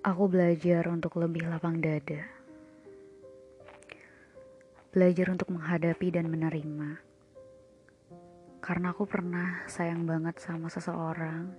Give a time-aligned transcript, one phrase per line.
[0.00, 2.24] Aku belajar untuk lebih lapang dada.
[4.96, 6.96] Belajar untuk menghadapi dan menerima.
[8.64, 11.52] Karena aku pernah sayang banget sama seseorang,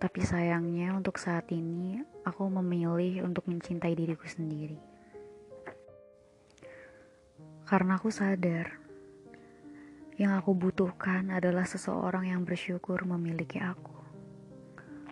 [0.00, 4.80] tapi sayangnya untuk saat ini aku memilih untuk mencintai diriku sendiri.
[7.68, 8.72] Karena aku sadar,
[10.16, 13.97] yang aku butuhkan adalah seseorang yang bersyukur memiliki aku.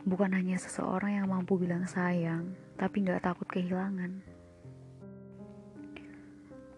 [0.06, 4.22] Bukan hanya seseorang yang mampu bilang sayang, tapi gak takut kehilangan.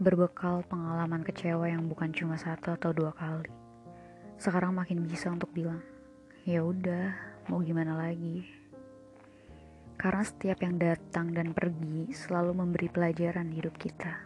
[0.00, 3.52] Berbekal pengalaman kecewa yang bukan cuma satu atau dua kali,
[4.40, 5.84] sekarang makin bisa untuk bilang,
[6.48, 7.12] ya udah,
[7.52, 8.48] mau gimana lagi.
[10.00, 14.24] Karena setiap yang datang dan pergi selalu memberi pelajaran hidup kita.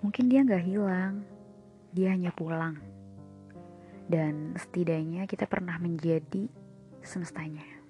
[0.00, 1.28] Mungkin dia gak hilang,
[1.92, 2.80] dia hanya pulang.
[4.08, 6.48] Dan setidaknya kita pernah menjadi
[7.04, 7.80] semestanya.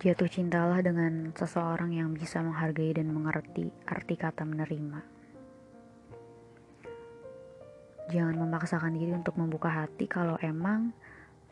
[0.00, 5.04] Jatuh cintalah dengan seseorang yang bisa menghargai dan mengerti arti kata menerima.
[8.08, 10.96] Jangan memaksakan diri untuk membuka hati kalau emang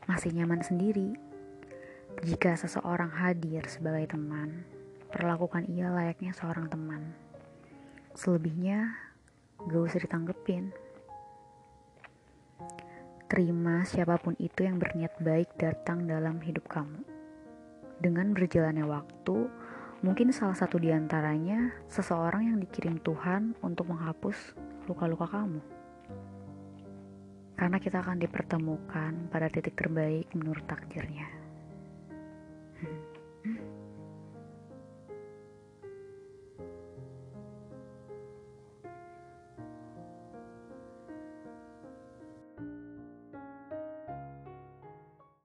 [0.09, 1.13] masih nyaman sendiri.
[2.25, 4.65] Jika seseorang hadir sebagai teman,
[5.13, 7.15] perlakukan ia layaknya seorang teman.
[8.17, 8.97] Selebihnya,
[9.61, 10.73] gak usah ditanggepin.
[13.39, 17.07] Terima siapa pun itu yang berniat baik datang dalam hidup kamu.
[18.03, 19.47] Dengan berjalannya waktu,
[20.03, 24.59] mungkin salah satu di antaranya seseorang yang dikirim Tuhan untuk menghapus
[24.91, 25.63] luka-luka kamu.
[27.55, 31.31] Karena kita akan dipertemukan pada titik terbaik menurut takdirnya.
[32.83, 33.78] Hmm.